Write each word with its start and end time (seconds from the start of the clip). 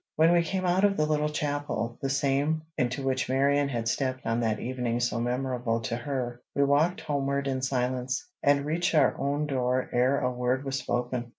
When 0.15 0.31
we 0.33 0.41
came 0.41 0.65
out 0.65 0.83
of 0.83 0.97
the 0.97 1.05
little 1.05 1.29
chapel, 1.29 1.99
the 2.01 2.09
same 2.09 2.63
into 2.75 3.03
which 3.05 3.29
Marion 3.29 3.69
had 3.69 3.87
stepped 3.87 4.25
on 4.25 4.39
that 4.39 4.57
evening 4.59 4.99
so 4.99 5.19
memorable 5.19 5.79
to 5.81 5.95
her, 5.95 6.41
we 6.55 6.63
walked 6.63 7.01
homeward 7.01 7.47
in 7.47 7.61
silence, 7.61 8.27
and 8.41 8.65
reached 8.65 8.95
our 8.95 9.15
own 9.21 9.45
door 9.45 9.91
ere 9.93 10.19
a 10.19 10.31
word 10.31 10.65
was 10.65 10.79
spoken. 10.79 11.29